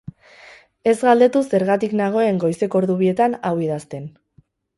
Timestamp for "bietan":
3.03-3.37